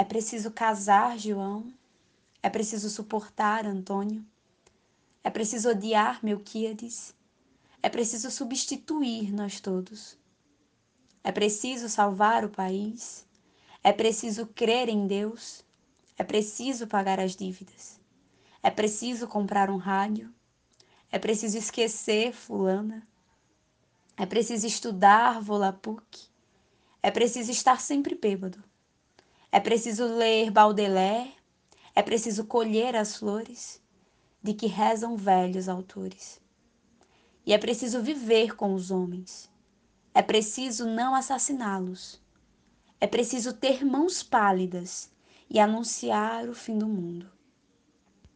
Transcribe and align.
É 0.00 0.04
preciso 0.04 0.50
casar 0.50 1.18
João? 1.18 1.70
É 2.42 2.48
preciso 2.48 2.88
suportar 2.88 3.66
Antônio? 3.66 4.24
É 5.22 5.28
preciso 5.28 5.68
odiar 5.68 6.24
Melquíades? 6.24 7.14
É 7.82 7.90
preciso 7.90 8.30
substituir 8.30 9.30
nós 9.30 9.60
todos? 9.60 10.16
É 11.22 11.30
preciso 11.30 11.86
salvar 11.86 12.46
o 12.46 12.48
país? 12.48 13.26
É 13.84 13.92
preciso 13.92 14.46
crer 14.46 14.88
em 14.88 15.06
Deus? 15.06 15.62
É 16.16 16.24
preciso 16.24 16.86
pagar 16.86 17.20
as 17.20 17.36
dívidas? 17.36 18.00
É 18.62 18.70
preciso 18.70 19.28
comprar 19.28 19.68
um 19.68 19.76
rádio? 19.76 20.32
É 21.12 21.18
preciso 21.18 21.58
esquecer 21.58 22.32
Fulana? 22.32 23.06
É 24.16 24.24
preciso 24.24 24.66
estudar 24.66 25.42
Volapük? 25.42 26.30
É 27.02 27.10
preciso 27.10 27.50
estar 27.50 27.78
sempre 27.82 28.14
bêbado? 28.14 28.69
É 29.52 29.58
preciso 29.58 30.06
ler 30.06 30.50
Baudelaire? 30.52 31.34
É 31.92 32.02
preciso 32.02 32.44
colher 32.44 32.94
as 32.94 33.16
flores 33.16 33.82
de 34.40 34.54
que 34.54 34.68
rezam 34.68 35.16
velhos 35.16 35.68
autores. 35.68 36.40
E 37.44 37.52
é 37.52 37.58
preciso 37.58 38.00
viver 38.00 38.54
com 38.54 38.74
os 38.74 38.92
homens. 38.92 39.50
É 40.14 40.22
preciso 40.22 40.86
não 40.86 41.16
assassiná-los. 41.16 42.22
É 43.00 43.08
preciso 43.08 43.52
ter 43.52 43.84
mãos 43.84 44.22
pálidas 44.22 45.10
e 45.48 45.58
anunciar 45.58 46.48
o 46.48 46.54
fim 46.54 46.78
do 46.78 46.86
mundo. 46.86 47.28